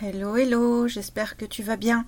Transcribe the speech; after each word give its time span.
Hello, 0.00 0.36
hello, 0.36 0.86
j'espère 0.86 1.36
que 1.36 1.44
tu 1.44 1.64
vas 1.64 1.74
bien. 1.74 2.06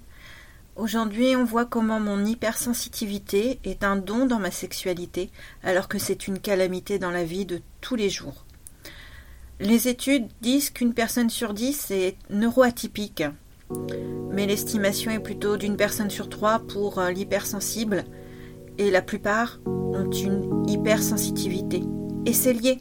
Aujourd'hui, 0.76 1.34
on 1.34 1.42
voit 1.42 1.64
comment 1.64 1.98
mon 1.98 2.24
hypersensitivité 2.24 3.58
est 3.64 3.82
un 3.82 3.96
don 3.96 4.26
dans 4.26 4.38
ma 4.38 4.52
sexualité, 4.52 5.32
alors 5.64 5.88
que 5.88 5.98
c'est 5.98 6.28
une 6.28 6.38
calamité 6.38 7.00
dans 7.00 7.10
la 7.10 7.24
vie 7.24 7.46
de 7.46 7.60
tous 7.80 7.96
les 7.96 8.08
jours. 8.08 8.44
Les 9.58 9.88
études 9.88 10.28
disent 10.40 10.70
qu'une 10.70 10.94
personne 10.94 11.30
sur 11.30 11.52
dix 11.52 11.90
est 11.90 12.16
neuroatypique, 12.30 13.24
mais 14.30 14.46
l'estimation 14.46 15.10
est 15.10 15.18
plutôt 15.18 15.56
d'une 15.56 15.76
personne 15.76 16.10
sur 16.10 16.28
trois 16.28 16.60
pour 16.60 17.00
euh, 17.00 17.10
l'hypersensible, 17.10 18.04
et 18.78 18.92
la 18.92 19.02
plupart 19.02 19.58
ont 19.66 20.08
une 20.12 20.64
hypersensitivité. 20.68 21.82
Et 22.24 22.34
c'est 22.34 22.52
lié. 22.52 22.78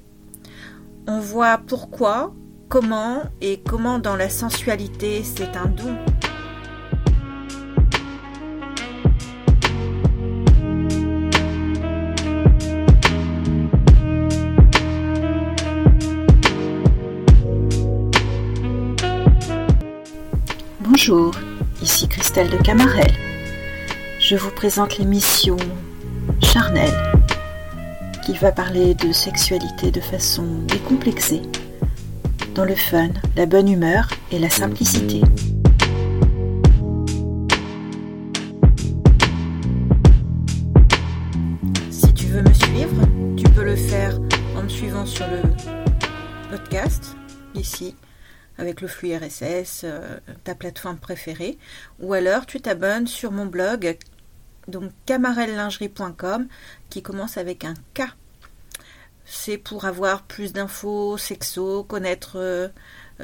On 1.07 1.19
voit 1.19 1.57
pourquoi 1.57 2.35
comment 2.69 3.23
et 3.41 3.59
comment 3.67 3.97
dans 3.97 4.15
la 4.15 4.29
sensualité 4.29 5.23
c'est 5.23 5.57
un 5.57 5.65
don. 5.65 5.97
Bonjour, 20.81 21.33
ici 21.81 22.07
Christelle 22.07 22.51
de 22.51 22.57
Camarel. 22.57 23.11
Je 24.19 24.35
vous 24.35 24.51
présente 24.51 24.99
l'émission 24.99 25.57
Charnel 26.39 26.93
qui 28.23 28.37
va 28.37 28.51
parler 28.51 28.93
de 28.93 29.11
sexualité 29.11 29.89
de 29.89 30.01
façon 30.01 30.45
décomplexée 30.67 31.41
dans 32.55 32.65
le 32.65 32.75
fun, 32.75 33.09
la 33.35 33.45
bonne 33.45 33.69
humeur 33.69 34.07
et 34.31 34.39
la 34.39 34.49
simplicité. 34.49 35.21
Si 41.89 42.13
tu 42.13 42.25
veux 42.27 42.41
me 42.41 42.53
suivre, 42.53 43.01
tu 43.37 43.43
peux 43.51 43.63
le 43.63 43.75
faire 43.75 44.17
en 44.55 44.63
me 44.63 44.69
suivant 44.69 45.05
sur 45.05 45.25
le 45.27 45.41
podcast, 46.49 47.15
ici, 47.55 47.95
avec 48.57 48.81
le 48.81 48.87
flux 48.87 49.15
RSS, 49.15 49.81
euh, 49.83 50.19
ta 50.43 50.55
plateforme 50.55 50.97
préférée, 50.97 51.57
ou 51.99 52.13
alors 52.13 52.45
tu 52.45 52.59
t'abonnes 52.61 53.07
sur 53.07 53.31
mon 53.31 53.45
blog, 53.45 53.97
donc 54.67 54.91
camarellingerie.com, 55.05 56.47
qui 56.89 57.01
commence 57.01 57.37
avec 57.37 57.65
un 57.65 57.73
K 57.93 58.03
c'est 59.29 59.57
pour 59.57 59.85
avoir 59.85 60.23
plus 60.23 60.53
d'infos 60.53 61.17
sexo, 61.17 61.83
connaître 61.83 62.37
euh, 62.37 62.69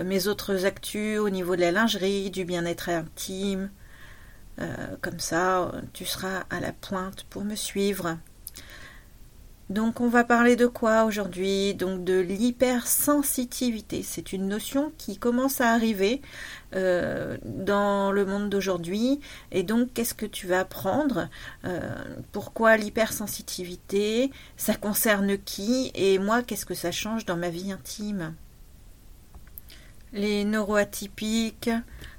mes 0.04 0.28
autres 0.28 0.66
actus 0.66 1.20
au 1.20 1.30
niveau 1.30 1.56
de 1.56 1.62
la 1.62 1.72
lingerie, 1.72 2.30
du 2.30 2.46
bien-être 2.46 2.90
intime. 2.90 3.72
Euh, 4.60 4.96
comme 5.02 5.20
ça, 5.20 5.72
tu 5.94 6.06
seras 6.06 6.44
à 6.50 6.60
la 6.60 6.72
pointe 6.74 7.26
pour 7.30 7.44
me 7.44 7.56
suivre. 7.56 8.18
Donc 9.70 10.00
on 10.00 10.08
va 10.08 10.24
parler 10.24 10.56
de 10.56 10.68
quoi 10.68 11.06
aujourd'hui? 11.06 11.74
Donc 11.74 12.04
de 12.04 12.20
l'hypersensitivité. 12.20 14.04
C'est 14.04 14.32
une 14.32 14.48
notion 14.48 14.92
qui 14.98 15.18
commence 15.18 15.60
à 15.60 15.72
arriver 15.72 16.22
euh, 16.76 17.38
dans 17.44 18.12
le 18.12 18.26
monde 18.26 18.50
d'aujourd'hui. 18.50 19.20
Et 19.52 19.64
donc 19.64 19.92
qu'est-ce 19.94 20.14
que 20.14 20.28
tu 20.28 20.46
vas 20.48 20.60
apprendre? 20.60 21.30
Euh, 21.66 21.80
Pourquoi 22.32 22.78
l'hypersensitivité? 22.78 24.32
Ça 24.56 24.76
concerne 24.76 25.38
qui? 25.38 25.92
Et 25.96 26.20
moi, 26.20 26.44
qu'est-ce 26.44 26.66
que 26.66 26.76
ça 26.76 26.92
change 26.92 27.26
dans 27.26 27.38
ma 27.38 27.50
vie 27.50 27.72
intime? 27.72 28.36
Les 30.16 30.46
neuroatypiques, 30.46 31.70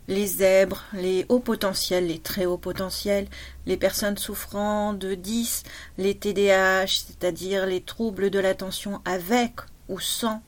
les 0.07 0.27
zèbres, 0.27 0.85
les 0.93 1.25
hauts 1.31 1.41
potentiels, 1.41 2.09
les 2.09 2.19
très 2.19 2.45
hauts 2.45 2.59
potentiels, 2.59 3.27
les 3.65 3.79
personnes 3.79 4.19
souffrant 4.19 4.93
de 4.93 5.15
10, 5.15 5.63
les 5.97 6.15
TDAH, 6.15 6.89
c'est-à-dire 6.89 7.65
les 7.65 7.81
troubles 7.81 8.29
de 8.29 8.39
l'attention 8.39 9.01
avec 9.07 9.55
ou 9.89 9.99
sans 9.99 10.43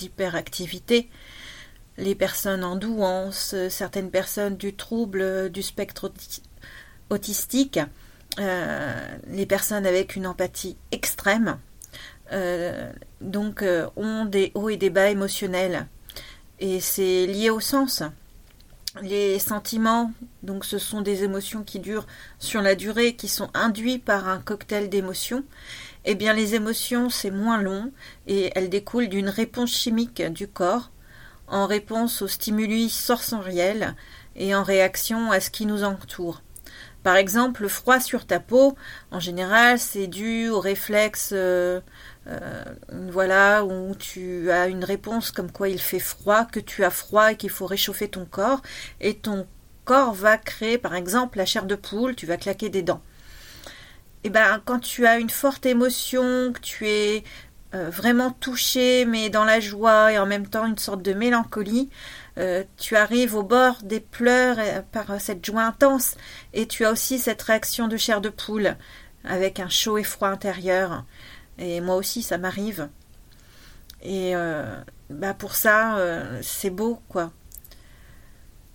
hyperactivité, 0.00 1.10
les 1.98 2.14
personnes 2.14 2.62
en 2.62 2.76
douance, 2.76 3.56
certaines 3.68 4.12
personnes 4.12 4.56
du 4.56 4.72
trouble 4.72 5.50
du 5.50 5.62
spectre 5.64 6.12
autistique, 7.10 7.80
euh, 8.38 9.16
les 9.26 9.46
personnes 9.46 9.86
avec 9.86 10.14
une 10.14 10.28
empathie 10.28 10.76
extrême, 10.92 11.58
euh, 12.30 12.92
donc 13.20 13.62
euh, 13.62 13.88
ont 13.96 14.24
des 14.24 14.52
hauts 14.54 14.70
et 14.70 14.76
des 14.76 14.90
bas 14.90 15.10
émotionnels. 15.10 15.88
Et 16.64 16.78
c'est 16.78 17.26
lié 17.26 17.50
au 17.50 17.58
sens. 17.58 18.04
Les 19.02 19.40
sentiments, 19.40 20.12
donc 20.44 20.64
ce 20.64 20.78
sont 20.78 21.00
des 21.00 21.24
émotions 21.24 21.64
qui 21.64 21.80
durent 21.80 22.06
sur 22.38 22.62
la 22.62 22.76
durée, 22.76 23.16
qui 23.16 23.26
sont 23.26 23.50
induits 23.52 23.98
par 23.98 24.28
un 24.28 24.38
cocktail 24.38 24.88
d'émotions. 24.88 25.42
Eh 26.04 26.14
bien, 26.14 26.32
les 26.32 26.54
émotions, 26.54 27.10
c'est 27.10 27.32
moins 27.32 27.60
long 27.60 27.90
et 28.28 28.52
elles 28.54 28.70
découlent 28.70 29.08
d'une 29.08 29.28
réponse 29.28 29.72
chimique 29.72 30.22
du 30.22 30.46
corps 30.46 30.92
en 31.48 31.66
réponse 31.66 32.22
aux 32.22 32.28
stimuli 32.28 32.90
sensoriels 32.90 33.96
et 34.36 34.54
en 34.54 34.62
réaction 34.62 35.32
à 35.32 35.40
ce 35.40 35.50
qui 35.50 35.66
nous 35.66 35.82
entoure. 35.82 36.42
Par 37.02 37.16
exemple, 37.16 37.62
le 37.62 37.68
froid 37.68 37.98
sur 37.98 38.24
ta 38.24 38.38
peau, 38.38 38.76
en 39.10 39.18
général, 39.18 39.80
c'est 39.80 40.06
dû 40.06 40.48
au 40.48 40.60
réflexe 40.60 41.30
euh, 41.32 41.80
euh, 42.28 42.64
voilà, 43.10 43.64
où 43.64 43.94
tu 43.96 44.50
as 44.50 44.68
une 44.68 44.84
réponse 44.84 45.30
comme 45.32 45.50
quoi 45.50 45.68
il 45.68 45.80
fait 45.80 45.98
froid, 45.98 46.44
que 46.44 46.60
tu 46.60 46.84
as 46.84 46.90
froid 46.90 47.32
et 47.32 47.36
qu'il 47.36 47.50
faut 47.50 47.66
réchauffer 47.66 48.08
ton 48.08 48.24
corps, 48.24 48.62
et 49.00 49.14
ton 49.14 49.46
corps 49.84 50.14
va 50.14 50.38
créer, 50.38 50.78
par 50.78 50.94
exemple, 50.94 51.38
la 51.38 51.46
chair 51.46 51.64
de 51.64 51.74
poule, 51.74 52.14
tu 52.14 52.26
vas 52.26 52.36
claquer 52.36 52.68
des 52.68 52.82
dents. 52.82 53.02
Et 54.24 54.28
eh 54.28 54.30
ben, 54.30 54.62
quand 54.64 54.78
tu 54.78 55.04
as 55.04 55.18
une 55.18 55.30
forte 55.30 55.66
émotion, 55.66 56.52
que 56.52 56.60
tu 56.60 56.86
es 56.86 57.24
euh, 57.74 57.90
vraiment 57.90 58.30
touché, 58.30 59.04
mais 59.04 59.30
dans 59.30 59.44
la 59.44 59.58
joie 59.58 60.12
et 60.12 60.18
en 60.18 60.26
même 60.26 60.46
temps 60.46 60.64
une 60.64 60.78
sorte 60.78 61.02
de 61.02 61.12
mélancolie, 61.12 61.90
euh, 62.38 62.62
tu 62.76 62.94
arrives 62.94 63.34
au 63.34 63.42
bord 63.42 63.78
des 63.82 63.98
pleurs 63.98 64.58
par 64.92 65.20
cette 65.20 65.44
joie 65.44 65.62
intense, 65.64 66.14
et 66.52 66.68
tu 66.68 66.84
as 66.84 66.92
aussi 66.92 67.18
cette 67.18 67.42
réaction 67.42 67.88
de 67.88 67.96
chair 67.96 68.20
de 68.20 68.28
poule, 68.28 68.76
avec 69.24 69.58
un 69.58 69.68
chaud 69.68 69.98
et 69.98 70.04
froid 70.04 70.28
intérieur. 70.28 71.04
Et 71.58 71.80
moi 71.80 71.96
aussi, 71.96 72.22
ça 72.22 72.38
m'arrive. 72.38 72.88
Et 74.02 74.34
euh, 74.34 74.80
bah 75.10 75.34
pour 75.34 75.54
ça, 75.54 75.96
euh, 75.98 76.40
c'est 76.42 76.70
beau, 76.70 77.00
quoi. 77.08 77.32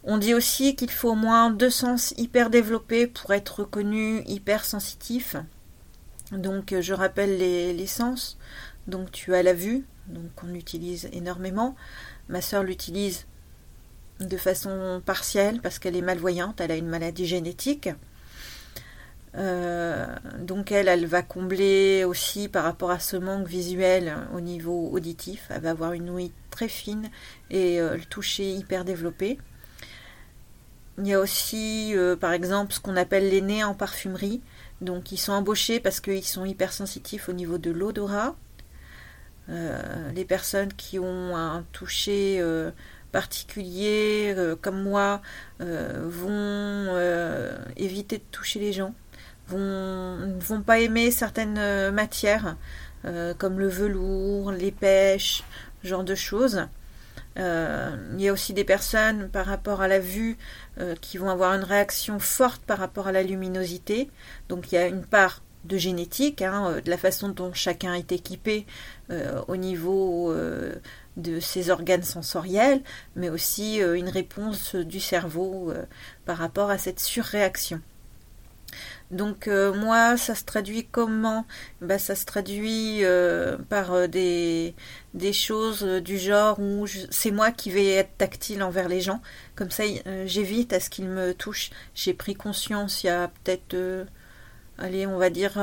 On 0.04 0.18
dit 0.18 0.34
aussi 0.34 0.76
qu'il 0.76 0.92
faut 0.92 1.12
au 1.12 1.16
moins 1.16 1.52
deux 1.52 1.70
sens 1.70 2.14
hyper 2.18 2.50
développés 2.50 3.08
pour 3.08 3.34
être 3.34 3.60
reconnu 3.60 4.24
hyper 4.26 4.64
sensitif. 4.64 5.36
Donc 6.32 6.74
je 6.80 6.94
rappelle 6.94 7.38
les, 7.38 7.74
les, 7.74 7.88
sens. 7.88 8.38
Donc 8.88 9.12
tu 9.12 9.36
as 9.36 9.44
la 9.44 9.54
vue, 9.54 9.86
donc 10.08 10.32
on 10.44 10.54
utilise 10.54 11.10
énormément. 11.12 11.76
Ma 12.30 12.42
sœur 12.42 12.64
l'utilise 12.64 13.26
de 14.22 14.38
façon 14.38 15.02
partielle 15.06 15.60
parce 15.62 15.78
qu'elle 15.78 15.96
est 15.96 16.02
malvoyante, 16.02 16.62
elle 16.62 16.72
a 16.72 16.78
une 16.78 16.88
maladie 16.88 17.26
génétique. 17.26 17.90
Euh, 19.36 20.08
donc 20.40 20.72
elle, 20.72 21.06
va 21.06 21.22
combler 21.22 22.04
aussi 22.04 22.48
par 22.48 22.64
rapport 22.64 22.92
à 22.92 23.00
ce 23.00 23.18
manque 23.18 23.48
visuel 23.48 24.16
au 24.34 24.40
niveau 24.40 24.90
auditif. 24.92 25.48
Elle 25.50 25.62
va 25.62 25.72
avoir 25.72 25.94
une 25.94 26.10
ouïe 26.10 26.32
très 26.50 26.68
fine 26.68 27.10
et 27.50 27.80
euh, 27.80 27.96
le 27.96 28.06
toucher 28.06 28.52
hyper 28.52 28.86
développé. 28.86 29.38
Il 30.98 31.08
y 31.08 31.14
a 31.14 31.20
aussi, 31.20 31.96
euh, 31.96 32.16
par 32.16 32.32
exemple, 32.34 32.74
ce 32.74 32.80
qu'on 32.80 32.96
appelle 32.96 33.30
les 33.30 33.42
nez 33.42 33.64
en 33.64 33.76
parfumerie. 33.76 34.42
Donc 34.82 35.12
ils 35.12 35.18
sont 35.18 35.34
embauchés 35.34 35.80
parce 35.80 36.00
qu'ils 36.00 36.26
sont 36.26 36.46
hypersensitifs 36.46 37.30
au 37.30 37.34
niveau 37.34 37.58
de 37.58 37.72
l'odorat. 37.72 38.36
les 39.48 40.26
personnes 40.26 40.74
qui 40.74 41.00
ont 41.00 41.36
un 41.36 41.64
toucher 41.72 42.44
particulier, 43.12 44.36
comme 44.62 44.84
moi, 44.84 45.22
vont 45.60 46.96
éviter 47.76 48.18
de 48.18 48.24
toucher 48.32 48.60
les 48.60 48.74
gens 48.74 48.94
ne 49.56 50.40
vont 50.42 50.62
pas 50.62 50.80
aimer 50.80 51.12
certaines 51.12 51.58
euh, 51.58 51.92
matières, 51.92 52.58
euh, 53.06 53.34
comme 53.34 53.60
le 53.60 53.68
velours, 53.68 54.52
les 54.52 54.72
pêches, 54.72 55.44
ce 55.82 55.88
genre 55.88 56.04
de 56.04 56.16
choses. 56.16 56.68
Euh, 57.40 57.96
il 58.14 58.22
y 58.22 58.28
a 58.28 58.34
aussi 58.34 58.54
des 58.54 58.64
personnes 58.64 59.30
par 59.30 59.46
rapport 59.46 59.82
à 59.82 59.88
la 59.88 60.00
vue 60.00 60.38
qui 61.02 61.18
vont 61.18 61.30
avoir 61.30 61.54
une 61.54 61.64
réaction 61.64 62.20
forte 62.20 62.62
par 62.64 62.80
rapport 62.80 63.08
à 63.08 63.12
la 63.12 63.24
luminosité. 63.24 64.10
Donc 64.50 64.72
il 64.72 64.76
y 64.76 64.78
a 64.78 64.88
une 64.88 65.06
part 65.06 65.42
de 65.66 65.78
génétique, 65.78 66.42
hein, 66.42 66.82
de 66.84 66.90
la 66.90 66.98
façon 66.98 67.30
dont 67.30 67.54
chacun 67.54 67.94
est 67.94 68.12
équipé 68.12 68.66
au 69.48 69.56
niveau 69.56 70.34
de 71.18 71.40
ses 71.40 71.70
organes 71.70 72.04
sensoriels, 72.04 72.82
mais 73.16 73.30
aussi 73.30 73.78
une 73.78 74.10
réponse 74.10 74.76
du 74.76 75.00
cerveau 75.00 75.74
par 76.26 76.38
rapport 76.38 76.72
à 76.72 76.78
cette 76.80 77.00
surréaction. 77.00 77.82
Donc 79.12 79.48
moi, 79.48 80.18
ça 80.18 80.36
se 80.36 80.44
traduit 80.44 80.86
comment? 80.86 81.46
Bah, 81.82 81.98
Ça 82.00 82.16
se 82.16 82.26
traduit 82.26 83.04
par 83.70 84.08
des, 84.10 84.76
des 85.14 85.34
choses 85.34 85.84
du 85.84 86.18
genre 86.18 86.60
où 86.60 86.86
c'est 87.10 87.32
moi 87.32 87.52
qui 87.52 87.70
vais 87.72 87.88
être 87.94 88.18
tactile 88.18 88.64
envers 88.64 88.90
les 88.90 89.02
gens. 89.02 89.22
Comme 89.56 89.72
ça, 89.72 89.84
j'évite 90.26 90.74
à 90.74 90.80
ce 90.80 90.90
qu'ils 90.90 91.08
me 91.08 91.34
touchent. 91.34 91.72
J'ai 91.96 92.14
pris 92.14 92.36
conscience 92.36 93.04
il 93.04 93.08
y 93.08 93.10
a 93.10 93.30
peut-être, 93.44 93.76
allez, 94.78 95.08
on 95.08 95.18
va 95.18 95.30
dire 95.30 95.54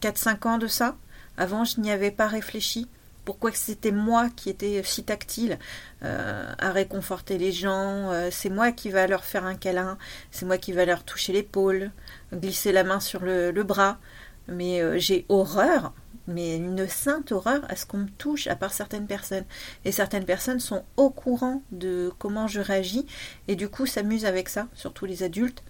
4-5 0.00 0.46
ans 0.48 0.58
de 0.58 0.66
ça. 0.66 0.96
Avant, 1.36 1.64
je 1.64 1.80
n'y 1.80 1.90
avais 1.90 2.10
pas 2.12 2.28
réfléchi. 2.28 2.88
Pourquoi 3.24 3.52
c'était 3.52 3.92
moi 3.92 4.28
qui 4.34 4.50
étais 4.50 4.82
si 4.84 5.02
tactile 5.02 5.58
euh, 6.02 6.52
à 6.58 6.72
réconforter 6.72 7.38
les 7.38 7.52
gens 7.52 8.10
euh, 8.10 8.28
C'est 8.30 8.50
moi 8.50 8.70
qui 8.72 8.90
va 8.90 9.06
leur 9.06 9.24
faire 9.24 9.44
un 9.46 9.54
câlin, 9.54 9.96
c'est 10.30 10.44
moi 10.44 10.58
qui 10.58 10.72
va 10.72 10.84
leur 10.84 11.04
toucher 11.04 11.32
l'épaule, 11.32 11.90
glisser 12.32 12.72
la 12.72 12.84
main 12.84 13.00
sur 13.00 13.20
le, 13.20 13.52
bras. 13.62 13.98
Mais 14.46 14.82
euh, 14.82 14.98
j'ai 14.98 15.24
horreur, 15.30 15.94
mais 16.26 16.56
une 16.56 16.86
sainte 16.86 17.32
horreur 17.32 17.62
à 17.70 17.76
ce 17.76 17.86
qu'on 17.86 17.98
me 17.98 18.10
touche, 18.18 18.46
à 18.46 18.56
part 18.56 18.74
certaines 18.74 19.06
personnes. 19.06 19.44
Et 19.86 19.92
certaines 19.92 20.26
personnes 20.26 20.60
sont 20.60 20.84
au 20.98 21.08
courant 21.08 21.62
de 21.72 22.12
comment 22.18 22.46
je 22.46 22.60
réagis 22.60 23.06
et 23.48 23.56
du 23.56 23.68
coup 23.70 23.86
s'amusent 23.86 24.26
avec 24.26 24.50
ça, 24.50 24.68
surtout 24.74 25.06
les 25.06 25.22
adultes. 25.22 25.62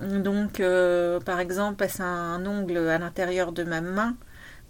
Donc, 0.00 0.62
par 1.26 1.38
exemple, 1.40 1.76
passer 1.76 2.02
un 2.02 2.46
ongle 2.46 2.78
à 2.78 2.98
l'intérieur 2.98 3.52
de 3.52 3.62
ma 3.62 3.80
main, 3.82 4.16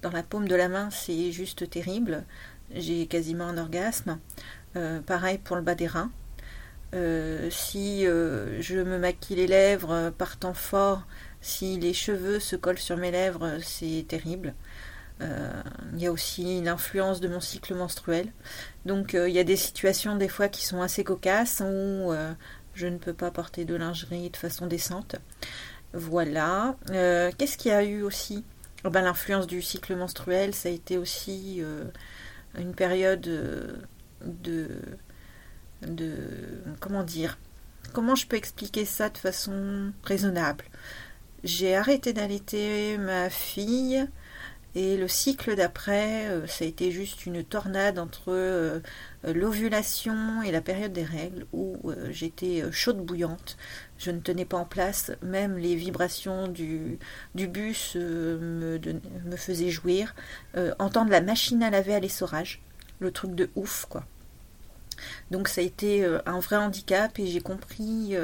dans 0.03 0.11
la 0.11 0.23
paume 0.23 0.49
de 0.49 0.55
la 0.55 0.69
main, 0.69 0.91
c'est 0.91 1.33
juste 1.33 1.71
terrible. 1.71 2.25
J'ai 2.75 3.07
quasiment 3.07 3.45
un 3.45 3.59
orgasme. 3.59 4.19
Euh, 4.77 5.01
pareil 5.01 5.39
pour 5.39 5.57
le 5.57 5.63
bas 5.63 5.75
des 5.75 5.87
reins. 5.87 6.11
Euh, 6.95 7.49
si 7.51 8.07
euh, 8.07 8.61
je 8.61 8.77
me 8.77 8.99
maquille 8.99 9.37
les 9.37 9.47
lèvres 9.47 10.11
par 10.19 10.39
temps 10.39 10.55
fort, 10.55 11.07
si 11.41 11.79
les 11.79 11.95
cheveux 11.95 12.41
se 12.41 12.57
collent 12.57 12.79
sur 12.79 12.97
mes 12.97 13.11
lèvres, 13.11 13.59
c'est 13.63 14.05
terrible. 14.07 14.55
Il 15.93 16.03
y 16.03 16.09
a 16.09 16.11
aussi 16.11 16.61
l'influence 16.63 17.21
de 17.21 17.29
mon 17.29 17.39
cycle 17.39 17.77
menstruel. 17.77 18.33
Donc 18.87 19.13
il 19.13 19.31
y 19.31 19.39
a 19.39 19.45
des 19.45 19.57
situations 19.57 20.17
des 20.17 20.27
fois 20.27 20.49
qui 20.49 20.67
sont 20.67 20.83
assez 20.83 21.05
cocasses 21.05 21.63
où 21.65 22.13
je 22.75 22.87
ne 22.89 22.99
peux 22.99 23.13
pas 23.13 23.31
porter 23.31 23.65
de 23.65 23.77
lingerie 23.77 24.31
de 24.31 24.37
façon 24.37 24.67
décente. 24.67 25.15
Voilà. 25.93 26.75
Qu'est-ce 26.89 27.57
qu'il 27.57 27.71
y 27.71 27.75
a 27.75 27.85
eu 27.85 28.03
aussi? 28.03 28.45
Ben, 28.91 29.03
l'influence 29.03 29.47
du 29.47 29.63
cycle 29.63 29.95
menstruel, 29.97 30.55
ça 30.55 30.69
a 30.69 30.73
été 30.73 30.99
aussi 30.99 31.59
euh, 31.61 31.85
une 32.59 32.75
période 32.75 33.27
euh, 33.29 33.77
de, 34.25 34.69
de. 35.83 36.15
Comment 36.81 37.05
dire 37.05 37.39
Comment 37.93 38.15
je 38.15 38.27
peux 38.27 38.37
expliquer 38.37 38.85
ça 38.85 39.09
de 39.09 39.19
façon 39.19 39.93
raisonnable? 40.05 40.65
J'ai 41.45 41.77
arrêté 41.77 42.13
d'allaiter 42.13 42.97
ma 42.99 43.29
fille 43.31 44.07
et 44.75 44.97
le 44.97 45.09
cycle 45.09 45.55
d'après, 45.55 46.29
euh, 46.29 46.47
ça 46.47 46.65
a 46.65 46.69
été 46.69 46.91
juste 46.91 47.27
une 47.27 47.45
tornade 47.45 47.99
entre 47.99 48.81
l'ovulation 49.25 50.43
et 50.43 50.51
la 50.51 50.61
période 50.61 50.93
des 50.93 51.05
règles 51.05 51.47
où 51.53 51.93
j'étais 52.11 52.65
chaude 52.73 52.99
bouillante 52.99 53.57
je 54.03 54.11
ne 54.11 54.19
tenais 54.19 54.45
pas 54.45 54.57
en 54.57 54.65
place, 54.65 55.13
même 55.23 55.57
les 55.57 55.77
vibrations 55.77 56.49
du, 56.49 56.99
bus 57.35 57.93
euh, 57.95 58.79
me, 59.25 59.37
faisaient 59.37 59.71
jouir. 59.71 60.15
Euh, 60.57 60.75
entendre 60.81 61.11
la 61.11 61.21
machine 61.21 61.63
à 61.63 61.71
laver 61.71 61.95
à 61.95 62.01
l'essorage, 62.01 62.61
le 62.99 63.13
truc 63.13 63.35
de 63.35 63.49
ouf, 63.55 63.87
quoi. 63.89 64.05
Donc 65.31 65.49
ça 65.49 65.61
a 65.61 65.65
été 65.65 66.05
euh, 66.05 66.19
un 66.27 66.41
vrai 66.41 66.57
handicap 66.57 67.17
et 67.19 67.27
j'ai 67.27 67.41
compris, 67.41 68.17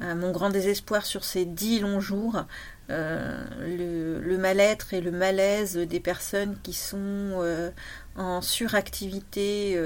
mon 0.00 0.32
grand 0.32 0.50
désespoir 0.50 1.04
sur 1.04 1.24
ces 1.24 1.44
dix 1.44 1.80
longs 1.80 2.00
jours, 2.00 2.44
le, 2.90 4.20
le 4.20 4.38
mal-être 4.38 4.94
et 4.94 5.00
le 5.00 5.10
malaise 5.10 5.76
des 5.76 6.00
personnes 6.00 6.56
qui 6.62 6.72
sont 6.72 7.72
en 8.16 8.42
suractivité 8.42 9.80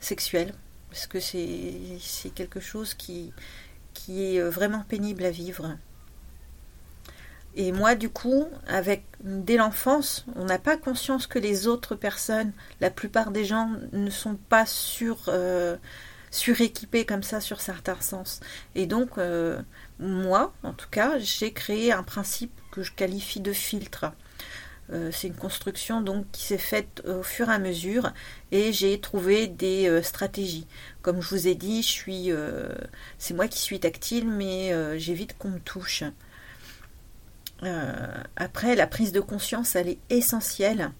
sexuelle. 0.00 0.52
Parce 0.96 1.06
que 1.06 1.20
c'est 1.20 2.30
quelque 2.34 2.58
chose 2.58 2.94
qui, 2.94 3.32
est 4.08 4.40
euh, 4.40 4.48
vraiment 4.48 4.82
pénible 4.88 5.26
à 5.26 5.30
vivre. 5.30 5.76
Et 7.54 7.70
moi, 7.70 7.94
du 7.94 8.08
coup, 8.08 8.46
avec 8.66 9.04
dès 9.20 9.58
l'enfance, 9.58 10.24
on 10.36 10.46
n'a 10.46 10.58
pas 10.58 10.78
conscience 10.78 11.26
que 11.26 11.38
les 11.38 11.66
autres 11.66 11.96
personnes, 11.96 12.52
la 12.80 12.88
plupart 12.88 13.30
des 13.30 13.44
gens, 13.44 13.70
ne 13.92 14.08
sont 14.08 14.36
pas 14.48 14.64
sur, 14.64 15.24
euh, 15.28 15.76
suréquipés 16.30 17.04
comme 17.04 17.22
ça 17.22 17.40
sur 17.40 17.60
certains 17.60 18.00
sens. 18.00 18.40
Et 18.74 18.86
donc, 18.86 19.18
euh, 19.18 19.60
moi, 19.98 20.52
en 20.62 20.72
tout 20.72 20.88
cas, 20.90 21.18
j'ai 21.18 21.52
créé 21.52 21.92
un 21.92 22.02
principe 22.02 22.52
que 22.70 22.82
je 22.82 22.92
qualifie 22.92 23.40
de 23.40 23.52
filtre. 23.52 24.06
Euh, 24.92 25.10
c'est 25.12 25.26
une 25.26 25.34
construction 25.34 26.00
donc 26.00 26.26
qui 26.30 26.44
s'est 26.44 26.58
faite 26.58 27.02
au 27.08 27.24
fur 27.24 27.50
et 27.50 27.54
à 27.54 27.58
mesure 27.58 28.12
et 28.52 28.72
j'ai 28.72 29.00
trouvé 29.00 29.48
des 29.48 29.88
euh, 29.88 30.00
stratégies. 30.00 30.68
Comme 31.02 31.20
je 31.20 31.28
vous 31.30 31.48
ai 31.48 31.56
dit, 31.56 31.82
je 31.82 31.88
suis, 31.88 32.30
c'est 33.18 33.34
moi 33.34 33.48
qui 33.48 33.58
suis 33.58 33.80
tactile, 33.80 34.28
mais 34.28 34.98
j'évite 34.98 35.36
qu'on 35.38 35.50
me 35.50 35.60
touche. 35.60 36.04
après, 38.36 38.76
la 38.76 38.86
prise 38.86 39.12
de 39.12 39.20
conscience, 39.20 39.76
elle 39.76 39.88
est 39.88 39.98
essentielle. 40.10 40.90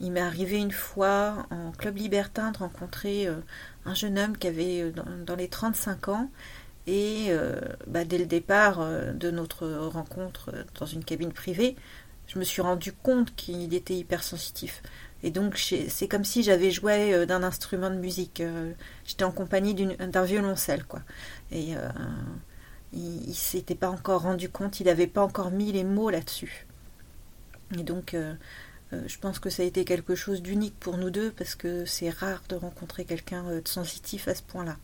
Il 0.00 0.10
m'est 0.10 0.20
arrivé 0.20 0.58
une 0.58 0.72
fois 0.72 1.46
en 1.50 1.70
club 1.70 1.96
libertin 1.98 2.50
de 2.50 2.58
rencontrer 2.58 3.28
un 3.84 3.94
jeune 3.94 4.18
homme 4.18 4.36
qui 4.36 4.46
avait 4.46 4.92
dans, 5.26 5.36
les 5.36 5.48
35 5.48 6.08
ans 6.08 6.30
et 6.86 7.30
bah, 7.86 8.04
dès 8.04 8.18
le 8.18 8.26
départ 8.26 8.86
de 9.14 9.30
notre 9.30 9.66
rencontre 9.68 10.52
dans 10.78 10.86
une 10.86 11.04
cabine 11.04 11.32
privée, 11.32 11.76
je 12.26 12.38
me 12.38 12.44
suis 12.44 12.62
rendu 12.62 12.92
compte 12.92 13.34
qu'il 13.36 13.74
était 13.74 13.94
hypersensitif. 13.94 14.82
Et 15.22 15.30
donc, 15.30 15.56
c'est 15.56 16.06
comme 16.08 16.24
si 16.24 16.42
j'avais 16.42 16.70
joué 16.70 17.14
euh, 17.14 17.26
d'un 17.26 17.42
instrument 17.42 17.88
de 17.88 17.96
musique. 17.96 18.40
Euh, 18.40 18.72
j'étais 19.06 19.24
en 19.24 19.32
compagnie 19.32 19.74
d'un 19.74 20.22
violoncelle, 20.22 20.84
quoi. 20.84 21.00
Et 21.50 21.74
euh, 21.76 21.88
il, 22.92 23.34
s'était 23.34 23.74
pas 23.74 23.88
encore 23.88 24.22
rendu 24.22 24.50
compte, 24.50 24.80
il 24.80 24.86
n'avait 24.86 25.06
pas 25.06 25.22
encore 25.22 25.50
mis 25.50 25.72
les 25.72 25.82
mots 25.82 26.10
là-dessus. 26.10 26.66
Et 27.78 27.82
donc, 27.82 28.14
je 28.92 29.18
pense 29.18 29.38
que 29.38 29.50
ça 29.50 29.62
a 29.62 29.66
été 29.66 29.84
quelque 29.84 30.14
chose 30.14 30.42
d'unique 30.42 30.78
pour 30.78 30.98
nous 30.98 31.10
deux, 31.10 31.30
parce 31.30 31.54
que 31.54 31.84
c'est 31.84 32.10
rare 32.10 32.42
de 32.48 32.54
rencontrer 32.54 33.04
quelqu'un 33.04 33.42
de 33.44 33.66
sensitif 33.66 34.28
à 34.28 34.34
ce 34.34 34.42
point-là. 34.42 34.76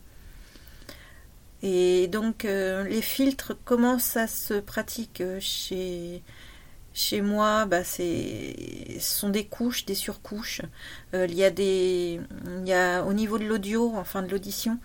Et 1.63 2.07
donc, 2.07 2.43
les 2.43 3.01
filtres, 3.01 3.53
comment 3.63 3.99
ça 3.99 4.27
se 4.27 4.55
pratique 4.55 5.23
chez 5.39 6.23
chez 6.93 7.21
moi, 7.21 7.65
bah, 7.65 7.83
ce 7.83 8.53
sont 8.99 9.29
des 9.29 9.45
couches, 9.45 9.85
des 9.85 9.95
surcouches. 9.95 10.61
Euh, 11.13 11.25
il 11.29 11.35
y 11.35 11.43
a 11.43 11.49
des, 11.49 12.19
il 12.61 12.67
y 12.67 12.73
a 12.73 13.03
au 13.03 13.13
niveau 13.13 13.37
de 13.37 13.45
l'audio, 13.45 13.93
enfin 13.95 14.21
de 14.21 14.29
l'audition, 14.29 14.77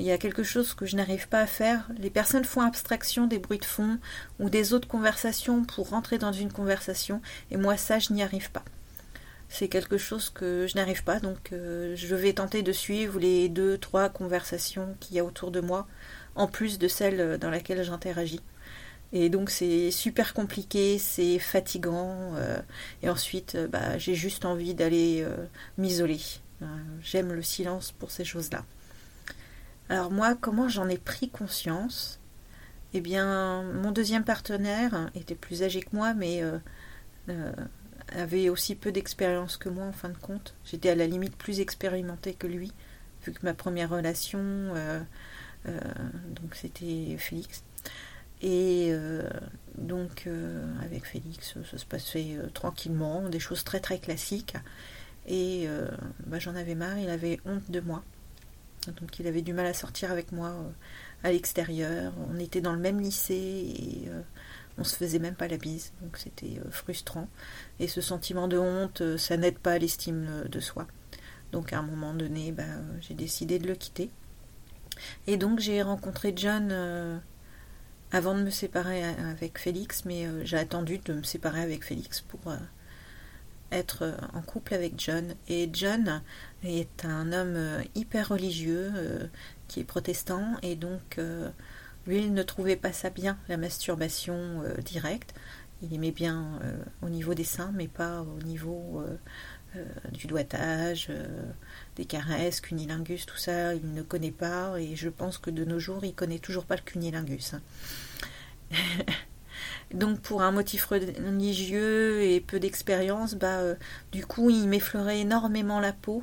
il 0.00 0.06
y 0.06 0.12
a 0.12 0.18
quelque 0.18 0.42
chose 0.42 0.72
que 0.72 0.86
je 0.86 0.96
n'arrive 0.96 1.28
pas 1.28 1.40
à 1.40 1.46
faire. 1.46 1.86
Les 1.98 2.08
personnes 2.08 2.44
font 2.44 2.62
abstraction 2.62 3.26
des 3.26 3.38
bruits 3.38 3.58
de 3.58 3.64
fond 3.64 3.98
ou 4.38 4.48
des 4.48 4.72
autres 4.72 4.88
conversations 4.88 5.62
pour 5.64 5.90
rentrer 5.90 6.16
dans 6.16 6.32
une 6.32 6.50
conversation, 6.50 7.20
et 7.50 7.58
moi 7.58 7.76
ça, 7.76 7.98
je 7.98 8.12
n'y 8.12 8.22
arrive 8.22 8.50
pas. 8.50 8.64
C'est 9.50 9.68
quelque 9.68 9.98
chose 9.98 10.30
que 10.30 10.66
je 10.66 10.76
n'arrive 10.76 11.04
pas, 11.04 11.20
donc 11.20 11.52
euh, 11.52 11.94
je 11.96 12.14
vais 12.14 12.32
tenter 12.32 12.62
de 12.62 12.72
suivre 12.72 13.18
les 13.18 13.48
deux, 13.48 13.76
trois 13.76 14.08
conversations 14.08 14.96
qu'il 15.00 15.16
y 15.16 15.18
a 15.18 15.24
autour 15.24 15.50
de 15.50 15.60
moi, 15.60 15.86
en 16.34 16.46
plus 16.46 16.78
de 16.78 16.88
celles 16.88 17.36
dans 17.38 17.50
lesquelles 17.50 17.82
j'interagis. 17.82 18.40
Et 19.12 19.28
donc 19.28 19.50
c'est 19.50 19.90
super 19.90 20.34
compliqué, 20.34 20.98
c'est 20.98 21.38
fatigant. 21.38 22.32
Euh, 22.36 22.60
et 23.02 23.10
ensuite, 23.10 23.56
euh, 23.56 23.66
bah, 23.68 23.98
j'ai 23.98 24.14
juste 24.14 24.44
envie 24.44 24.74
d'aller 24.74 25.26
m'isoler. 25.78 26.20
J'aime 27.02 27.32
le 27.32 27.42
silence 27.42 27.92
pour 27.92 28.10
ces 28.10 28.24
choses-là. 28.24 28.64
Alors 29.90 30.10
moi, 30.10 30.34
comment 30.34 30.70
j'en 30.70 30.88
ai 30.88 30.96
pris 30.96 31.28
conscience? 31.28 32.18
Eh 32.94 33.02
bien, 33.02 33.62
mon 33.62 33.92
deuxième 33.92 34.24
partenaire 34.24 35.10
était 35.14 35.34
plus 35.34 35.62
âgé 35.62 35.82
que 35.82 35.94
moi, 35.94 36.14
mais 36.14 36.42
avait 38.16 38.48
aussi 38.48 38.74
peu 38.74 38.90
d'expérience 38.90 39.58
que 39.58 39.68
moi 39.68 39.84
en 39.84 39.92
fin 39.92 40.08
de 40.08 40.16
compte. 40.16 40.54
J'étais 40.64 40.88
à 40.88 40.94
la 40.94 41.06
limite 41.06 41.36
plus 41.36 41.60
expérimentée 41.60 42.32
que 42.34 42.46
lui, 42.46 42.72
vu 43.26 43.32
que 43.32 43.44
ma 43.44 43.52
première 43.52 43.90
relation, 43.90 44.40
donc 45.66 46.54
c'était 46.54 47.16
Félix, 47.18 47.62
et 48.42 48.88
euh, 48.90 49.28
donc 49.76 50.24
euh, 50.26 50.64
avec 50.82 51.04
Félix, 51.04 51.54
ça 51.70 51.76
se 51.76 51.84
passait 51.84 52.36
euh, 52.36 52.48
tranquillement, 52.48 53.28
des 53.28 53.40
choses 53.40 53.64
très 53.64 53.80
très 53.80 53.98
classiques. 53.98 54.56
Et 55.26 55.68
bah, 56.26 56.38
j'en 56.40 56.56
avais 56.56 56.74
marre, 56.74 56.98
il 56.98 57.08
avait 57.08 57.38
honte 57.44 57.70
de 57.70 57.80
moi. 57.80 58.02
Donc 58.86 59.18
il 59.18 59.26
avait 59.26 59.42
du 59.42 59.52
mal 59.52 59.66
à 59.66 59.74
sortir 59.74 60.10
avec 60.10 60.32
moi 60.32 60.54
à 61.22 61.30
l'extérieur. 61.32 62.12
On 62.30 62.38
était 62.38 62.60
dans 62.60 62.72
le 62.72 62.78
même 62.78 63.00
lycée 63.00 63.34
et 63.34 64.08
on 64.78 64.84
se 64.84 64.96
faisait 64.96 65.18
même 65.18 65.34
pas 65.34 65.48
la 65.48 65.58
bise. 65.58 65.92
Donc 66.02 66.16
c'était 66.16 66.58
frustrant. 66.70 67.28
Et 67.78 67.88
ce 67.88 68.00
sentiment 68.00 68.48
de 68.48 68.58
honte, 68.58 69.16
ça 69.18 69.36
n'aide 69.36 69.58
pas 69.58 69.72
à 69.72 69.78
l'estime 69.78 70.44
de 70.48 70.60
soi. 70.60 70.86
Donc 71.52 71.72
à 71.72 71.78
un 71.78 71.82
moment 71.82 72.14
donné, 72.14 72.52
bah, 72.52 72.64
j'ai 73.00 73.14
décidé 73.14 73.58
de 73.58 73.66
le 73.66 73.74
quitter. 73.74 74.10
Et 75.26 75.36
donc 75.36 75.60
j'ai 75.60 75.82
rencontré 75.82 76.32
John 76.34 77.20
avant 78.12 78.34
de 78.34 78.42
me 78.42 78.50
séparer 78.50 79.04
avec 79.04 79.58
Félix, 79.58 80.04
mais 80.06 80.26
j'ai 80.44 80.56
attendu 80.56 80.98
de 80.98 81.12
me 81.12 81.22
séparer 81.22 81.60
avec 81.60 81.84
Félix 81.84 82.22
pour 82.22 82.40
être 83.72 84.14
en 84.32 84.42
couple 84.42 84.74
avec 84.74 84.94
John. 84.98 85.34
Et 85.48 85.68
John 85.72 86.22
est 86.64 87.04
un 87.04 87.32
homme 87.32 87.82
hyper 87.94 88.28
religieux 88.28 88.92
qui 89.68 89.80
est 89.80 89.84
protestant 89.84 90.56
et 90.62 90.76
donc 90.76 91.18
lui 92.06 92.18
il 92.18 92.34
ne 92.34 92.42
trouvait 92.42 92.76
pas 92.76 92.92
ça 92.92 93.10
bien, 93.10 93.38
la 93.48 93.56
masturbation 93.56 94.62
directe. 94.84 95.34
Il 95.82 95.94
aimait 95.94 96.10
bien 96.10 96.60
au 97.02 97.08
niveau 97.08 97.34
des 97.34 97.44
seins, 97.44 97.72
mais 97.74 97.88
pas 97.88 98.22
au 98.22 98.42
niveau 98.42 99.02
euh, 99.76 99.84
du 100.10 100.26
doigtage, 100.26 101.06
euh, 101.10 101.52
des 101.94 102.04
caresses, 102.04 102.60
cunilingus, 102.60 103.24
tout 103.24 103.36
ça, 103.36 103.72
il 103.72 103.94
ne 103.94 104.02
connaît 104.02 104.32
pas 104.32 104.74
et 104.80 104.96
je 104.96 105.08
pense 105.08 105.38
que 105.38 105.48
de 105.50 105.64
nos 105.64 105.78
jours, 105.78 106.04
il 106.04 106.12
connaît 106.12 106.40
toujours 106.40 106.64
pas 106.64 106.74
le 106.74 106.82
cunilingus. 106.82 107.54
Donc 109.94 110.20
pour 110.20 110.42
un 110.42 110.52
motif 110.52 110.86
religieux 110.86 112.22
et 112.22 112.40
peu 112.40 112.60
d'expérience, 112.60 113.34
bah, 113.34 113.58
euh, 113.58 113.74
du 114.12 114.24
coup, 114.24 114.50
il 114.50 114.68
m'effleurait 114.68 115.20
énormément 115.20 115.80
la 115.80 115.92
peau 115.92 116.22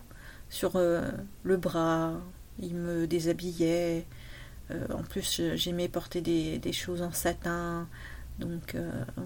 sur 0.50 0.80
le 0.80 1.58
bras, 1.58 2.14
il 2.60 2.74
me 2.76 3.06
déshabillait. 3.06 4.06
en 4.72 5.04
plus, 5.04 5.42
j'aimais 5.56 5.90
porter 5.90 6.22
des, 6.22 6.58
des, 6.58 6.72
choses 6.72 7.02
en 7.02 7.12
satin. 7.12 7.90
Donc 8.40 8.78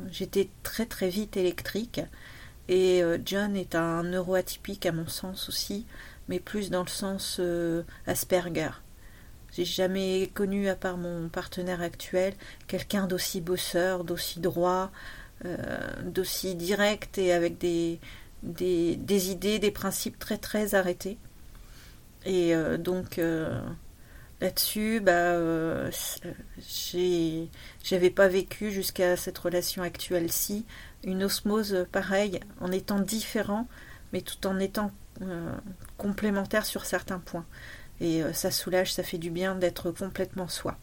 j'étais 0.09 0.49
très 0.63 0.87
très 0.87 1.09
vite 1.09 1.37
électrique. 1.37 2.01
Et 2.71 3.03
euh, 3.03 3.17
John 3.25 3.55
est 3.55 3.75
un 3.75 4.03
neuroatypique 4.03 4.85
à 4.85 4.93
mon 4.93 5.07
sens 5.07 5.49
aussi, 5.49 5.85
mais 6.29 6.39
plus 6.39 6.69
dans 6.69 6.83
le 6.83 6.89
sens 6.89 7.37
euh, 7.39 7.83
Asperger. 8.07 8.69
J'ai 9.53 9.65
jamais 9.65 10.29
connu, 10.33 10.69
à 10.69 10.75
part 10.75 10.97
mon 10.97 11.29
partenaire 11.29 11.81
actuel, 11.81 12.33
quelqu'un 12.67 13.07
d'aussi 13.07 13.41
bosseur, 13.41 14.03
d'aussi 14.03 14.39
droit, 14.39 14.91
euh, 15.45 15.57
d'aussi 16.03 16.55
direct 16.55 17.17
et 17.17 17.33
avec 17.33 17.57
des, 17.57 17.99
des, 18.43 19.31
idées, 19.31 19.59
des 19.59 19.71
principes 19.71 20.19
très 20.19 20.37
très 20.37 20.75
arrêtés. 20.75 21.17
Et 22.25 22.53
donc 22.77 23.19
là-dessus, 24.39 24.99
bah, 24.99 25.89
j'avais 27.83 28.09
pas 28.11 28.27
vécu 28.27 28.69
jusqu'à 28.69 29.17
cette 29.17 29.39
relation 29.39 29.81
actuelle-ci 29.81 30.65
une 31.03 31.23
osmose 31.23 31.85
pareille, 31.91 32.39
en 32.59 32.71
étant 32.71 32.99
différent, 32.99 33.67
mais 34.13 34.21
tout 34.21 34.45
en 34.47 34.59
étant 34.59 34.91
euh, 35.21 35.51
complémentaire 35.97 36.65
sur 36.65 36.85
certains 36.85 37.19
points. 37.19 37.45
Et 38.01 38.21
euh, 38.21 38.33
ça 38.33 38.51
soulage, 38.51 38.93
ça 38.93 39.03
fait 39.03 39.17
du 39.17 39.29
bien 39.29 39.55
d'être 39.55 39.91
complètement 39.91 40.49
soi. 40.49 40.77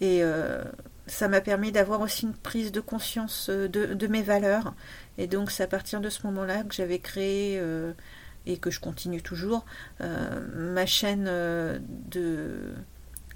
Et 0.00 0.22
euh, 0.22 0.62
ça 1.08 1.26
m'a 1.26 1.40
permis 1.40 1.72
d'avoir 1.72 2.00
aussi 2.00 2.26
une 2.26 2.34
prise 2.34 2.70
de 2.70 2.80
conscience 2.80 3.50
de, 3.50 4.06
mes 4.06 4.22
valeurs. 4.22 4.74
Et 5.18 5.26
donc 5.26 5.50
c'est 5.50 5.64
à 5.64 5.66
partir 5.66 6.00
de 6.00 6.08
ce 6.10 6.24
moment-là 6.26 6.62
que 6.62 6.74
j'avais 6.74 6.98
créé, 6.98 7.60
et 8.46 8.56
que 8.58 8.70
je 8.70 8.80
continue 8.80 9.22
toujours, 9.22 9.64
ma 10.00 10.86
chaîne 10.86 11.24
de, 11.24 12.74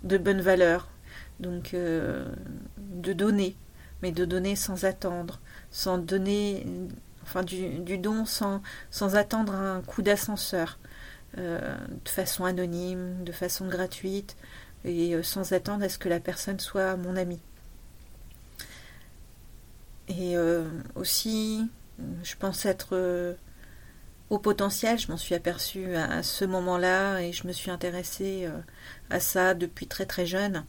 de 0.02 0.18
bonnes 0.18 0.40
valeurs. 0.40 0.88
Donc 1.38 1.74
de 1.74 3.12
donner, 3.12 3.56
mais 4.02 4.12
de 4.12 4.24
donner 4.24 4.56
sans 4.56 4.84
attendre, 4.84 5.40
sans 5.70 5.98
donner, 5.98 6.66
enfin 7.22 7.42
du, 7.42 7.98
don 7.98 8.24
sans, 8.24 8.62
sans 8.90 9.16
attendre 9.16 9.54
un 9.54 9.82
coup 9.82 10.02
d'ascenseur, 10.02 10.78
euh, 10.78 10.95
de 11.36 12.08
façon 12.08 12.44
anonyme, 12.44 13.24
de 13.24 13.32
façon 13.32 13.68
gratuite, 13.68 14.36
et 14.84 15.14
euh, 15.14 15.22
sans 15.22 15.52
attendre 15.52 15.84
à 15.84 15.88
ce 15.88 15.98
que 15.98 16.08
la 16.08 16.20
personne 16.20 16.60
soit 16.60 16.96
mon 16.96 17.16
ami. 17.16 17.40
Et 20.08 20.36
euh, 20.36 20.68
aussi, 20.94 21.68
je 22.22 22.36
pense 22.36 22.64
être 22.64 23.36
au 24.30 24.38
potentiel, 24.38 24.98
je 24.98 25.08
m'en 25.10 25.16
suis 25.16 25.34
aperçue 25.34 25.94
à, 25.96 26.22
ce 26.22 26.44
moment-là 26.44 27.20
et 27.20 27.32
je 27.32 27.46
me 27.46 27.52
suis 27.52 27.70
intéressée 27.70 28.48
à 29.10 29.18
ça 29.18 29.54
depuis 29.54 29.86
très 29.86 30.06
très 30.06 30.26
jeune. 30.26 30.64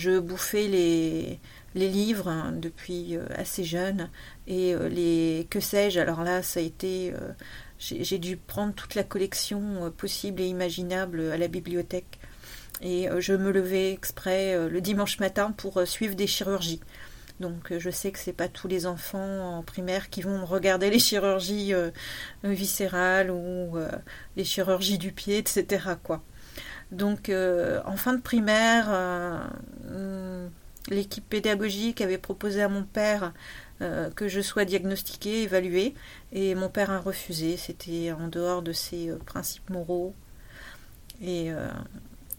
Je 0.00 0.18
bouffais 0.18 0.66
les, 0.66 1.38
livres 1.74 2.28
hein, 2.28 2.52
depuis 2.56 3.16
euh, 3.16 3.26
assez 3.36 3.64
jeune 3.64 4.08
et 4.46 4.74
euh, 4.74 4.88
les 4.88 5.46
que 5.50 5.60
sais-je 5.60 6.00
alors 6.00 6.24
là 6.24 6.42
ça 6.42 6.58
a 6.58 6.62
été 6.62 7.12
euh, 7.12 7.32
j'ai 7.80 8.18
dû 8.18 8.36
prendre 8.36 8.74
toute 8.74 8.94
la 8.94 9.02
collection 9.02 9.90
possible 9.96 10.42
et 10.42 10.46
imaginable 10.46 11.32
à 11.32 11.38
la 11.38 11.48
bibliothèque. 11.48 12.18
Et 12.82 13.08
je 13.18 13.32
me 13.32 13.50
levais 13.50 13.92
exprès 13.92 14.68
le 14.68 14.80
dimanche 14.80 15.18
matin 15.18 15.52
pour 15.52 15.86
suivre 15.86 16.14
des 16.14 16.26
chirurgies. 16.26 16.80
Donc 17.40 17.72
je 17.78 17.90
sais 17.90 18.12
que 18.12 18.18
c'est 18.18 18.34
pas 18.34 18.48
tous 18.48 18.68
les 18.68 18.86
enfants 18.86 19.58
en 19.58 19.62
primaire 19.62 20.10
qui 20.10 20.20
vont 20.20 20.44
regarder 20.44 20.90
les 20.90 20.98
chirurgies 20.98 21.72
viscérales 22.44 23.30
ou 23.30 23.76
les 24.36 24.44
chirurgies 24.44 24.98
du 24.98 25.12
pied 25.12 25.38
etc 25.38 25.94
donc 26.92 27.30
en 27.30 27.96
fin 27.96 28.12
de 28.12 28.20
primaire 28.20 28.90
l'équipe 30.88 31.28
pédagogique 31.28 32.00
avait 32.00 32.18
proposé 32.18 32.62
à 32.62 32.68
mon 32.68 32.82
père 32.82 33.32
euh, 33.82 34.10
que 34.10 34.28
je 34.28 34.40
sois 34.40 34.64
diagnostiquée, 34.64 35.42
évaluée, 35.42 35.94
et 36.32 36.54
mon 36.54 36.68
père 36.68 36.90
a 36.90 37.00
refusé. 37.00 37.56
C'était 37.56 38.12
en 38.12 38.28
dehors 38.28 38.62
de 38.62 38.72
ses 38.72 39.10
euh, 39.10 39.16
principes 39.16 39.70
moraux. 39.70 40.14
Et 41.22 41.52
euh, 41.52 41.68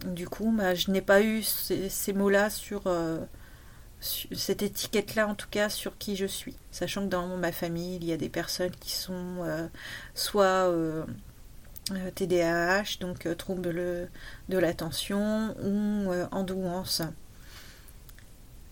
du 0.05 0.27
coup, 0.27 0.51
bah, 0.55 0.75
je 0.75 0.91
n'ai 0.91 1.01
pas 1.01 1.21
eu 1.21 1.43
ces, 1.43 2.13
mots-là 2.13 2.50
sur, 2.50 2.83
cette 4.00 4.63
étiquette-là, 4.63 5.27
en 5.27 5.36
tout 5.36 5.50
cas, 5.50 5.69
sur 5.69 5.98
qui 5.98 6.15
je 6.15 6.25
suis. 6.25 6.55
Sachant 6.71 7.03
que 7.03 7.10
dans 7.10 7.38
ma 7.38 7.51
famille, 7.51 7.98
il 7.98 8.05
y 8.05 8.13
a 8.13 8.17
des 8.17 8.29
personnes 8.29 8.75
qui 8.79 8.91
sont 8.91 9.69
soit 10.15 10.74
TDAH, 12.15 12.98
donc 13.00 13.27
trouble 13.38 13.62
de 14.50 14.57
l'attention, 14.57 15.55
ou 15.63 16.12
endouance 16.31 17.03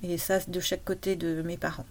et 0.03 0.17
ça, 0.17 0.39
de 0.47 0.59
chaque 0.59 0.83
côté 0.83 1.15
de 1.15 1.41
mes 1.41 1.57
parents. 1.57 1.85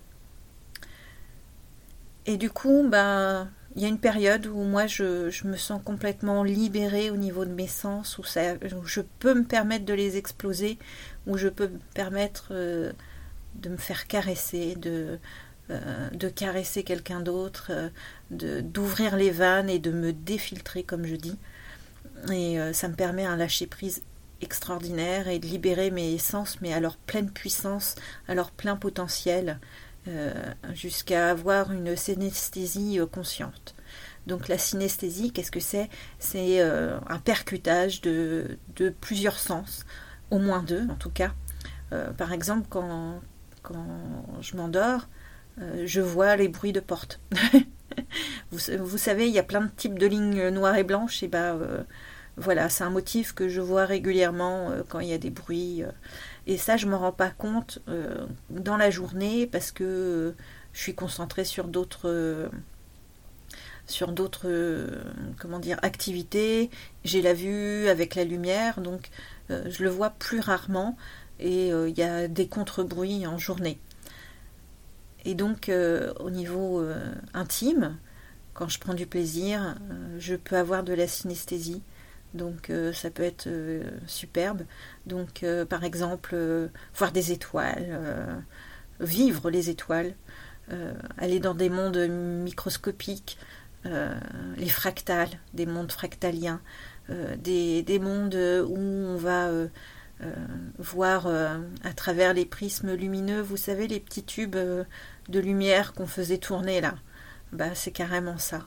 Et 2.26 2.36
du 2.36 2.50
coup, 2.50 2.86
ben, 2.88 3.48
il 3.78 3.82
y 3.82 3.84
a 3.84 3.88
une 3.88 4.00
période 4.00 4.46
où 4.46 4.62
moi 4.64 4.86
je, 4.86 5.46
me 5.46 5.56
sens 5.56 5.80
complètement 5.84 6.42
libérée 6.42 7.10
au 7.10 7.16
niveau 7.16 7.44
de 7.44 7.52
mes 7.52 7.68
sens, 7.68 8.18
où, 8.18 8.24
je 8.24 9.00
peux 9.20 9.34
me 9.34 9.44
permettre 9.44 9.84
de 9.84 9.94
les 9.94 10.16
exploser, 10.16 10.78
où 11.26 11.36
je 11.36 11.48
peux 11.48 11.68
me 11.68 11.78
permettre 11.94 12.48
euh, 12.50 12.92
de 13.54 13.68
me 13.68 13.76
faire 13.76 14.08
caresser, 14.08 14.74
de, 14.74 15.18
euh, 15.70 16.30
caresser 16.34 16.82
quelqu'un 16.82 17.20
d'autre, 17.20 17.70
euh, 17.70 18.62
d'ouvrir 18.62 19.16
les 19.16 19.30
vannes 19.30 19.70
et 19.70 19.78
de 19.78 19.92
me 19.92 20.12
défiltrer 20.12 20.82
comme 20.82 21.06
je 21.06 21.14
dis. 21.14 21.38
Et 22.32 22.58
ça 22.72 22.88
me 22.88 22.94
permet 22.94 23.24
un 23.24 23.36
lâcher 23.36 23.68
prise 23.68 24.02
extraordinaire 24.40 25.28
et 25.28 25.38
de 25.38 25.46
libérer 25.46 25.92
mes 25.92 26.18
sens, 26.18 26.60
mais 26.60 26.72
à 26.72 26.80
leur 26.80 26.96
pleine 26.96 27.30
puissance, 27.30 27.94
à 28.26 28.34
leur 28.34 28.50
plein 28.50 28.74
potentiel, 28.74 29.60
jusqu'à 30.74 31.30
avoir 31.30 31.72
une 31.72 31.96
synesthésie 31.96 32.98
euh, 33.00 33.06
consciente. 33.06 33.74
Donc 34.26 34.48
la 34.48 34.58
synesthésie, 34.58 35.32
qu'est-ce 35.32 35.50
que 35.50 35.60
c'est? 35.60 35.88
C'est 36.18 36.60
euh, 36.60 36.98
un 37.08 37.18
percutage 37.18 38.00
de, 38.00 38.58
de, 38.76 38.90
plusieurs 38.90 39.38
sens, 39.38 39.86
au 40.30 40.38
moins 40.38 40.62
deux 40.62 40.86
en 40.90 40.96
tout 40.96 41.10
cas. 41.10 41.32
par 42.18 42.32
exemple, 42.32 42.66
quand, 42.68 43.20
quand 43.62 43.86
je 44.42 44.56
m'endors, 44.56 45.08
je 45.84 46.02
vois 46.02 46.36
les 46.36 46.48
bruits 46.48 46.74
de 46.74 46.80
porte. 46.80 47.20
vous, 48.50 48.58
vous, 48.78 48.98
savez, 48.98 49.26
il 49.26 49.34
y 49.34 49.38
a 49.38 49.42
plein 49.42 49.62
de 49.62 49.70
types 49.70 49.98
de 49.98 50.06
lignes 50.06 50.48
noires 50.50 50.76
et 50.76 50.84
blanches, 50.84 51.22
et 51.22 51.28
bah 51.28 51.56
voilà, 52.38 52.68
c'est 52.68 52.84
un 52.84 52.90
motif 52.90 53.32
que 53.34 53.48
je 53.48 53.60
vois 53.60 53.84
régulièrement 53.84 54.70
euh, 54.70 54.82
quand 54.88 55.00
il 55.00 55.08
y 55.08 55.12
a 55.12 55.18
des 55.18 55.30
bruits. 55.30 55.82
Euh. 55.82 55.90
et 56.46 56.56
ça, 56.56 56.76
je 56.76 56.86
ne 56.86 56.92
m'en 56.92 56.98
rends 56.98 57.12
pas 57.12 57.30
compte 57.30 57.80
euh, 57.88 58.26
dans 58.50 58.76
la 58.76 58.90
journée 58.90 59.46
parce 59.46 59.72
que 59.72 60.34
je 60.72 60.80
suis 60.80 60.94
concentrée 60.94 61.44
sur 61.44 61.66
d'autres 61.66 62.50
sur 63.86 64.12
d'autres 64.12 64.48
comment 65.38 65.58
dire 65.58 65.78
activités. 65.82 66.70
J'ai 67.04 67.22
la 67.22 67.32
vue 67.32 67.88
avec 67.88 68.14
la 68.14 68.24
lumière, 68.24 68.80
donc 68.80 69.08
je 69.48 69.82
le 69.82 69.88
vois 69.88 70.10
plus 70.10 70.40
rarement 70.40 70.96
et 71.40 71.68
il 71.68 71.98
y 71.98 72.02
a 72.02 72.28
des 72.28 72.48
contre-bruits 72.48 73.26
en 73.26 73.38
journée. 73.38 73.78
Et 75.24 75.34
donc 75.34 75.70
au 76.20 76.30
niveau 76.30 76.84
intime, 77.32 77.96
quand 78.52 78.68
je 78.68 78.78
prends 78.78 78.94
du 78.94 79.06
plaisir, 79.06 79.76
je 80.18 80.36
peux 80.36 80.56
avoir 80.56 80.84
de 80.84 80.92
la 80.92 81.08
synesthésie. 81.08 81.82
Donc 82.34 82.70
euh, 82.70 82.92
ça 82.92 83.10
peut 83.10 83.22
être 83.22 83.46
euh, 83.46 83.82
superbe. 84.06 84.62
Donc 85.06 85.42
euh, 85.42 85.64
par 85.64 85.84
exemple, 85.84 86.36
voir 86.94 87.12
des 87.12 87.32
étoiles, 87.32 88.44
vivre 89.00 89.50
les 89.50 89.70
étoiles, 89.70 90.14
aller 91.16 91.40
dans 91.40 91.54
des 91.54 91.70
mondes 91.70 91.96
microscopiques, 91.98 93.38
les 93.84 94.68
fractales, 94.68 95.30
des 95.54 95.66
mondes 95.66 95.92
fractaliens, 95.92 96.60
des, 97.38 97.82
des, 97.82 97.98
mondes 97.98 98.34
où 98.34 98.76
on 98.76 99.16
va 99.16 99.50
voir 100.78 101.26
à 101.26 101.92
travers 101.94 102.34
les 102.34 102.44
prismes 102.44 102.92
lumineux, 102.94 103.40
vous 103.40 103.56
savez, 103.56 103.88
les 103.88 104.00
petits 104.00 104.24
tubes 104.24 104.56
de 104.56 105.40
lumière 105.40 105.94
qu'on 105.94 106.06
faisait 106.06 106.38
tourner 106.38 106.82
là. 106.82 106.96
Bah, 107.52 107.74
c'est 107.74 107.92
carrément 107.92 108.36
ça. 108.36 108.66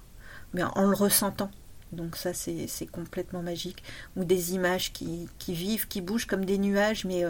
Mais 0.54 0.64
en 0.64 0.88
le 0.88 0.96
ressentant. 0.96 1.52
Donc 1.92 2.16
ça, 2.16 2.34
c'est 2.34 2.88
complètement 2.92 3.42
magique. 3.42 3.84
Ou 4.16 4.24
des 4.24 4.54
images 4.54 4.94
qui, 4.94 5.28
vivent, 5.48 5.88
qui 5.88 6.02
bougent 6.02 6.28
comme 6.28 6.46
des 6.46 6.58
nuages, 6.58 7.06
mais 7.06 7.24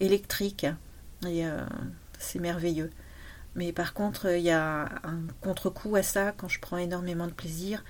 électriques. 0.00 0.66
Et 1.26 1.44
c'est 2.18 2.38
merveilleux. 2.38 2.90
Mais 3.54 3.72
par 3.72 3.94
contre, 3.94 4.30
il 4.30 4.42
y 4.42 4.50
a 4.50 4.88
un 5.04 5.20
contre-coup 5.40 5.96
à 5.96 6.02
ça 6.02 6.32
quand 6.36 6.48
je 6.48 6.60
prends 6.60 6.78
énormément 6.78 7.26
de 7.26 7.32
plaisir, 7.32 7.84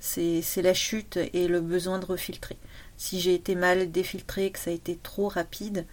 c'est 0.00 0.62
la 0.62 0.74
chute 0.74 1.18
et 1.32 1.48
le 1.48 1.60
besoin 1.60 1.98
de 1.98 2.04
refiltrer. 2.04 2.58
Si 2.96 3.20
j'ai 3.20 3.34
été 3.34 3.54
mal 3.54 3.90
défiltré, 3.90 4.50
que 4.50 4.58
ça 4.58 4.70
a 4.70 4.74
été 4.74 4.98
trop 5.02 5.28
rapide, 5.28 5.86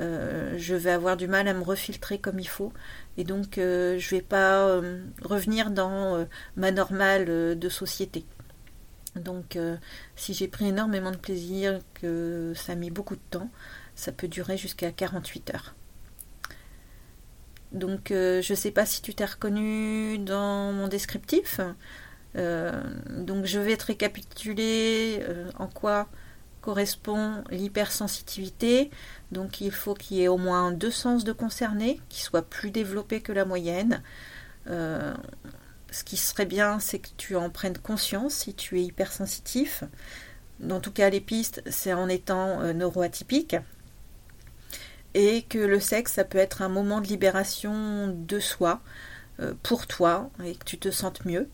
euh, 0.00 0.54
je 0.58 0.74
vais 0.74 0.90
avoir 0.90 1.16
du 1.16 1.28
mal 1.28 1.46
à 1.48 1.54
me 1.54 1.62
refiltrer 1.62 2.18
comme 2.18 2.38
il 2.38 2.48
faut. 2.48 2.72
Et 3.16 3.24
donc, 3.24 3.58
euh, 3.58 3.98
je 3.98 4.10
vais 4.10 4.22
pas 4.22 4.66
euh, 4.66 5.04
revenir 5.22 5.70
dans 5.70 6.26
ma 6.56 6.72
normale 6.72 7.58
de 7.58 7.68
société. 7.68 8.24
Donc, 9.16 9.58
si 10.16 10.32
j'ai 10.32 10.48
pris 10.48 10.68
énormément 10.68 11.10
de 11.10 11.16
plaisir, 11.16 11.80
que 11.94 12.52
ça 12.56 12.72
a 12.72 12.74
mis 12.74 12.90
beaucoup 12.90 13.14
de 13.14 13.20
temps, 13.30 13.50
ça 13.94 14.12
peut 14.12 14.28
durer 14.28 14.56
jusqu'à 14.56 14.90
48 14.90 15.54
heures. 15.54 15.74
Donc 17.72 18.10
euh, 18.10 18.42
je 18.42 18.52
ne 18.52 18.56
sais 18.56 18.70
pas 18.70 18.84
si 18.86 19.02
tu 19.02 19.14
t'es 19.14 19.24
reconnu 19.24 20.18
dans 20.18 20.72
mon 20.72 20.88
descriptif. 20.88 21.60
Euh, 22.36 22.82
donc 23.08 23.44
je 23.44 23.58
vais 23.58 23.76
te 23.76 23.86
récapituler 23.86 25.20
euh, 25.28 25.50
en 25.58 25.66
quoi 25.66 26.08
correspond 26.60 27.42
l'hypersensitivité. 27.50 28.90
Donc 29.32 29.60
il 29.60 29.72
faut 29.72 29.94
qu'il 29.94 30.18
y 30.18 30.22
ait 30.22 30.28
au 30.28 30.36
moins 30.36 30.70
deux 30.70 30.90
sens 30.90 31.24
de 31.24 31.32
concerné 31.32 32.00
qui 32.08 32.20
soient 32.20 32.42
plus 32.42 32.70
développés 32.70 33.20
que 33.20 33.32
la 33.32 33.44
moyenne. 33.44 34.02
Ce 35.92 36.02
qui 36.02 36.16
serait 36.16 36.46
bien, 36.46 36.80
c'est 36.80 36.98
que 36.98 37.10
tu 37.16 37.36
en 37.36 37.50
prennes 37.50 37.78
conscience 37.78 38.34
si 38.34 38.54
tu 38.54 38.80
es 38.80 38.82
hypersensitif. 38.82 39.84
Dans 40.58 40.80
tout 40.80 40.92
cas, 40.92 41.10
les 41.10 41.20
pistes, 41.20 41.62
c'est 41.70 41.92
en 41.92 42.08
étant 42.08 42.72
neuroatypique 42.72 43.56
et 45.14 45.42
que 45.42 45.58
le 45.58 45.80
sexe, 45.80 46.14
ça 46.14 46.24
peut 46.24 46.38
être 46.38 46.62
un 46.62 46.68
moment 46.68 47.00
de 47.00 47.06
libération 47.06 48.08
de 48.08 48.40
soi, 48.40 48.80
euh, 49.40 49.54
pour 49.62 49.86
toi, 49.86 50.30
et 50.44 50.54
que 50.54 50.64
tu 50.64 50.78
te 50.78 50.90
sentes 50.90 51.24
mieux. 51.24 51.48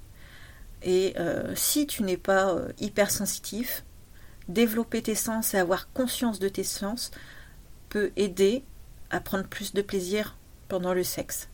Et 0.82 1.14
euh, 1.18 1.54
si 1.56 1.86
tu 1.86 2.02
n'es 2.02 2.16
pas 2.16 2.54
euh, 2.54 2.68
hypersensitif, 2.78 3.84
développer 4.48 5.02
tes 5.02 5.16
sens 5.16 5.54
et 5.54 5.58
avoir 5.58 5.92
conscience 5.92 6.38
de 6.38 6.48
tes 6.48 6.64
sens 6.64 7.10
peut 7.88 8.12
aider 8.16 8.64
à 9.10 9.20
prendre 9.20 9.44
plus 9.44 9.74
de 9.74 9.82
plaisir 9.82 10.36
pendant 10.68 10.94
le 10.94 11.02
sexe. 11.02 11.48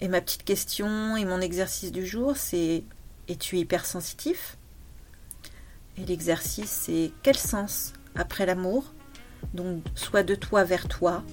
Et 0.00 0.08
ma 0.08 0.20
petite 0.20 0.44
question 0.44 1.16
et 1.16 1.24
mon 1.24 1.40
exercice 1.40 1.90
du 1.90 2.04
jour, 2.04 2.36
c'est 2.36 2.84
es-tu 3.28 3.56
hypersensitif? 3.56 4.58
Et 5.96 6.04
l'exercice, 6.04 6.70
c'est 6.70 7.12
quel 7.22 7.36
sens 7.36 7.94
après 8.14 8.44
l'amour? 8.44 8.92
Donc 9.54 9.82
soit 9.94 10.22
de 10.22 10.34
toi 10.34 10.64
vers 10.64 10.86
toi 10.86 11.24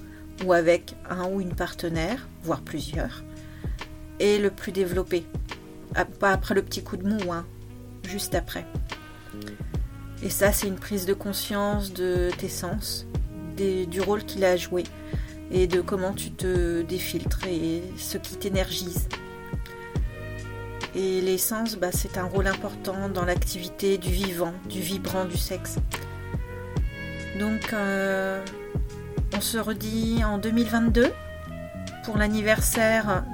ou 0.44 0.52
avec 0.52 0.96
un 1.08 1.28
ou 1.28 1.40
une 1.40 1.54
partenaire, 1.54 2.26
voire 2.42 2.62
plusieurs, 2.62 3.22
et 4.18 4.38
le 4.38 4.50
plus 4.50 4.72
développé. 4.72 5.26
Ah, 5.94 6.06
pas 6.06 6.32
après 6.32 6.54
le 6.54 6.62
petit 6.62 6.82
coup 6.82 6.96
de 6.96 7.06
mou, 7.06 7.32
hein, 7.32 7.46
juste 8.08 8.34
après. 8.34 8.66
Et 10.22 10.30
ça, 10.30 10.52
c'est 10.52 10.66
une 10.66 10.78
prise 10.78 11.04
de 11.04 11.12
conscience 11.12 11.92
de 11.92 12.30
tes 12.38 12.48
sens, 12.48 13.06
du 13.56 14.00
rôle 14.00 14.24
qu'il 14.24 14.44
a 14.44 14.56
joué 14.56 14.84
et 15.50 15.66
de 15.66 15.80
comment 15.80 16.12
tu 16.12 16.30
te 16.30 16.82
défiltres 16.82 17.46
et 17.46 17.82
ce 17.96 18.18
qui 18.18 18.36
t'énergise. 18.36 19.08
Et 20.96 21.20
les 21.20 21.38
sens, 21.38 21.76
bah, 21.76 21.88
c'est 21.92 22.18
un 22.18 22.24
rôle 22.24 22.46
important 22.46 23.08
dans 23.08 23.24
l'activité 23.24 23.98
du 23.98 24.10
vivant, 24.10 24.52
du 24.68 24.80
vibrant 24.80 25.24
du 25.24 25.36
sexe. 25.36 25.76
Donc, 27.38 27.72
euh, 27.72 28.40
on 29.36 29.40
se 29.40 29.58
redit 29.58 30.22
en 30.24 30.38
2022 30.38 31.10
pour 32.04 32.16
l'anniversaire 32.16 33.24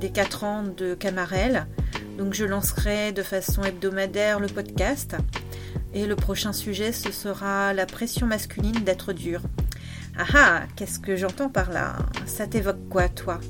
des 0.00 0.10
4 0.10 0.44
ans 0.44 0.62
de 0.64 0.94
Camarel. 0.94 1.66
Donc, 2.18 2.34
je 2.34 2.44
lancerai 2.44 3.12
de 3.12 3.22
façon 3.22 3.62
hebdomadaire 3.62 4.40
le 4.40 4.48
podcast. 4.48 5.16
Et 5.94 6.06
le 6.06 6.16
prochain 6.16 6.52
sujet, 6.52 6.90
ce 6.90 7.12
sera 7.12 7.72
la 7.72 7.86
pression 7.86 8.26
masculine 8.26 8.82
d'être 8.82 9.12
dur. 9.12 9.42
Ah 10.16 10.26
ah, 10.34 10.62
qu'est-ce 10.76 11.00
que 11.00 11.16
j'entends 11.16 11.48
par 11.48 11.72
là? 11.72 11.96
Ça 12.24 12.46
t'évoque 12.46 12.88
quoi, 12.88 13.08
toi? 13.08 13.40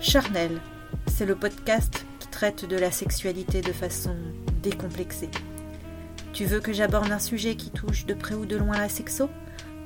Charnel, 0.00 0.60
c'est 1.06 1.24
le 1.24 1.36
podcast 1.36 2.04
qui 2.18 2.26
traite 2.26 2.64
de 2.64 2.76
la 2.76 2.90
sexualité 2.90 3.60
de 3.60 3.72
façon 3.72 4.16
décomplexée. 4.60 5.30
Tu 6.32 6.46
veux 6.46 6.58
que 6.58 6.72
j'aborde 6.72 7.12
un 7.12 7.20
sujet 7.20 7.54
qui 7.54 7.70
touche 7.70 8.06
de 8.06 8.14
près 8.14 8.34
ou 8.34 8.44
de 8.44 8.56
loin 8.56 8.76
la 8.76 8.88
sexo? 8.88 9.30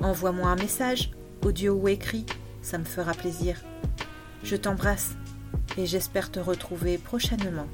Envoie-moi 0.01 0.49
un 0.49 0.57
message, 0.57 1.11
audio 1.45 1.75
ou 1.75 1.89
écrit, 1.89 2.25
ça 2.63 2.79
me 2.79 2.85
fera 2.85 3.13
plaisir. 3.13 3.63
Je 4.45 4.57
t'embrasse 4.57 5.11
et 5.77 5.85
j'espère 5.85 6.31
te 6.31 6.41
retrouver 6.41 6.97
prochainement. 6.97 7.67